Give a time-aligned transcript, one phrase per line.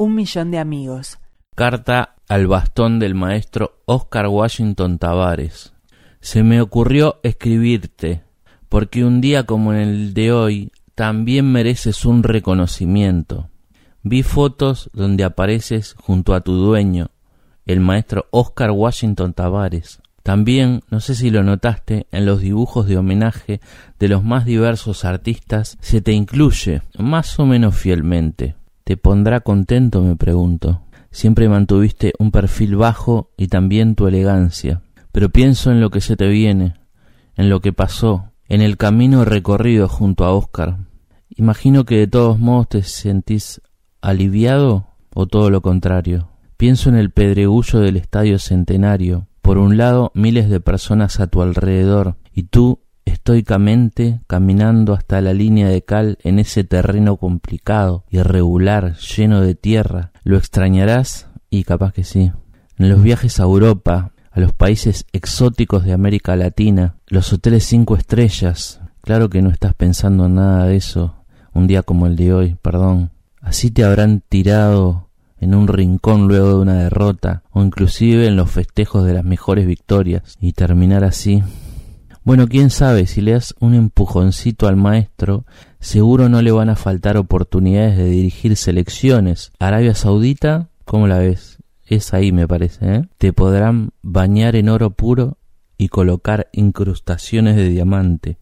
[0.00, 1.18] Un millón de amigos.
[1.56, 5.72] Carta al bastón del maestro Oscar Washington Tavares.
[6.20, 8.22] Se me ocurrió escribirte,
[8.68, 13.50] porque un día como el de hoy también mereces un reconocimiento.
[14.04, 17.10] Vi fotos donde apareces junto a tu dueño,
[17.66, 20.00] el maestro Oscar Washington Tavares.
[20.22, 23.60] También, no sé si lo notaste, en los dibujos de homenaje
[23.98, 28.57] de los más diversos artistas se te incluye, más o menos fielmente.
[28.88, 30.02] ¿Te pondrá contento?
[30.02, 30.80] me pregunto.
[31.10, 34.80] Siempre mantuviste un perfil bajo y también tu elegancia.
[35.12, 36.72] Pero pienso en lo que se te viene,
[37.36, 40.78] en lo que pasó, en el camino recorrido junto a Oscar.
[41.28, 43.60] Imagino que de todos modos te sentís
[44.00, 46.30] aliviado o todo lo contrario.
[46.56, 49.26] Pienso en el pedregullo del estadio centenario.
[49.42, 55.32] Por un lado, miles de personas a tu alrededor y tú estoicamente caminando hasta la
[55.32, 60.12] línea de cal en ese terreno complicado, irregular, lleno de tierra.
[60.24, 61.28] ¿Lo extrañarás?
[61.50, 62.30] Y capaz que sí.
[62.78, 67.96] En los viajes a Europa, a los países exóticos de América Latina, los hoteles cinco
[67.96, 68.80] estrellas.
[69.00, 71.16] Claro que no estás pensando en nada de eso
[71.54, 73.10] un día como el de hoy, perdón.
[73.40, 75.08] Así te habrán tirado
[75.40, 79.66] en un rincón luego de una derrota, o inclusive en los festejos de las mejores
[79.66, 81.42] victorias, y terminar así
[82.28, 85.46] bueno, quién sabe, si le das un empujoncito al maestro,
[85.80, 89.50] seguro no le van a faltar oportunidades de dirigir selecciones.
[89.58, 91.56] Arabia Saudita, ¿cómo la ves?
[91.86, 93.02] Es ahí, me parece, ¿eh?
[93.16, 95.38] Te podrán bañar en oro puro
[95.78, 98.36] y colocar incrustaciones de diamante.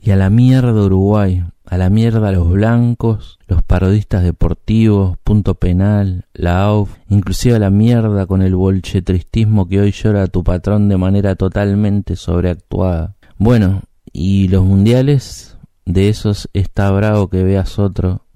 [0.00, 6.26] Y a la mierda Uruguay, a la mierda los blancos, los parodistas deportivos, punto penal,
[6.32, 10.88] la AUF, inclusive a la mierda con el bolchetristismo que hoy llora a tu patrón
[10.88, 13.14] de manera totalmente sobreactuada.
[13.40, 18.26] Bueno, y los mundiales, de esos está bravo que veas otro,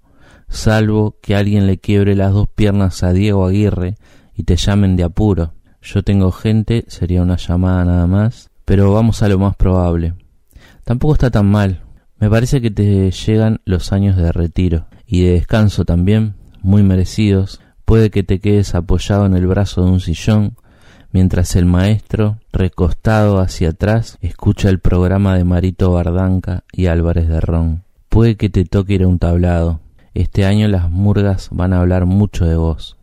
[0.48, 3.96] salvo que alguien le quiebre las dos piernas a Diego Aguirre
[4.36, 5.54] y te llamen de apuro.
[5.82, 10.14] Yo tengo gente, sería una llamada nada más, pero vamos a lo más probable.
[10.84, 11.82] Tampoco está tan mal.
[12.20, 17.60] Me parece que te llegan los años de retiro y de descanso también, muy merecidos.
[17.84, 20.54] Puede que te quedes apoyado en el brazo de un sillón
[21.12, 27.40] mientras el maestro, recostado hacia atrás, escucha el programa de Marito Bardanca y Álvarez de
[27.40, 27.84] Ron.
[28.08, 29.80] Puede que te toque ir a un tablado.
[30.14, 32.96] Este año las murgas van a hablar mucho de vos.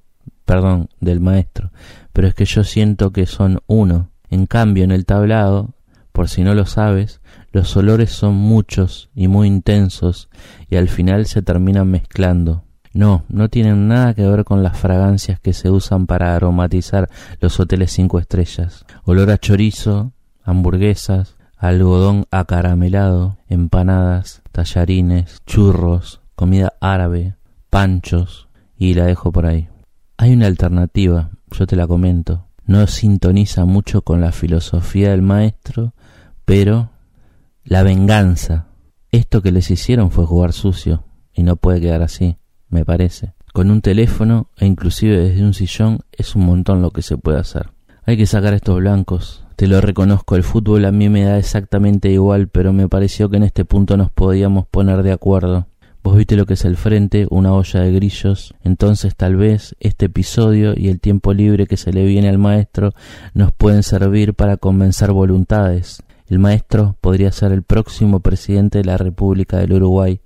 [0.45, 1.71] Perdón, del maestro.
[2.13, 4.09] Pero es que yo siento que son uno.
[4.29, 5.73] En cambio, en el tablado,
[6.11, 7.21] por si no lo sabes,
[7.51, 10.29] los olores son muchos y muy intensos
[10.69, 12.63] y al final se terminan mezclando.
[12.93, 17.59] No, no tienen nada que ver con las fragancias que se usan para aromatizar los
[17.59, 18.85] hoteles cinco estrellas.
[19.03, 20.11] Olor a chorizo,
[20.43, 27.35] hamburguesas, algodón acaramelado, empanadas, tallarines, churros, comida árabe,
[27.69, 29.67] panchos, y la dejo por ahí.
[30.17, 32.47] Hay una alternativa, yo te la comento.
[32.65, 35.93] No sintoniza mucho con la filosofía del maestro,
[36.45, 36.89] pero
[37.63, 38.67] la venganza.
[39.11, 42.37] Esto que les hicieron fue jugar sucio, y no puede quedar así
[42.69, 43.33] me parece.
[43.53, 47.39] Con un teléfono e inclusive desde un sillón es un montón lo que se puede
[47.39, 47.69] hacer.
[48.05, 49.43] Hay que sacar estos blancos.
[49.55, 53.37] Te lo reconozco, el fútbol a mí me da exactamente igual, pero me pareció que
[53.37, 55.67] en este punto nos podíamos poner de acuerdo.
[56.01, 60.05] Vos viste lo que es el frente, una olla de grillos, entonces tal vez este
[60.05, 62.93] episodio y el tiempo libre que se le viene al maestro
[63.33, 66.01] nos pueden servir para convencer voluntades.
[66.27, 70.21] El maestro podría ser el próximo presidente de la República del Uruguay.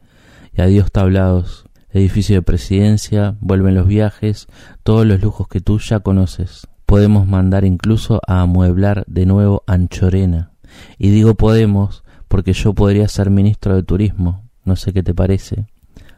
[0.55, 4.47] Y adiós tablados edificio de presidencia, vuelven los viajes,
[4.83, 6.67] todos los lujos que tú ya conoces.
[6.85, 10.51] Podemos mandar incluso a amueblar de nuevo Anchorena.
[10.97, 14.49] Y digo podemos porque yo podría ser ministro de turismo.
[14.65, 15.67] No sé qué te parece.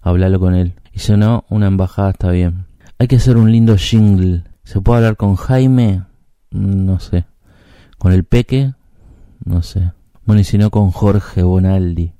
[0.01, 0.73] Háblalo con él.
[0.93, 2.65] Y si no, una embajada está bien.
[2.97, 4.43] Hay que hacer un lindo jingle.
[4.63, 6.03] ¿Se puede hablar con Jaime?
[6.51, 7.25] No sé.
[7.97, 8.73] ¿Con el Peque?
[9.43, 9.91] No sé.
[10.25, 12.14] Bueno, y si no con Jorge Bonaldi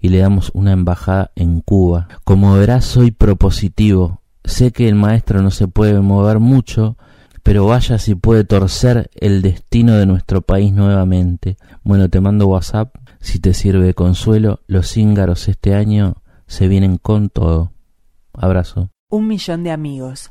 [0.00, 2.08] y le damos una embajada en Cuba.
[2.24, 4.22] Como verás, soy propositivo.
[4.44, 6.96] Sé que el maestro no se puede mover mucho,
[7.42, 11.56] pero vaya si puede torcer el destino de nuestro país nuevamente.
[11.82, 12.94] Bueno, te mando WhatsApp.
[13.20, 17.72] Si te sirve de consuelo, los íngaros este año se vienen con todo.
[18.32, 18.90] Abrazo.
[19.10, 20.30] Un millón de amigos.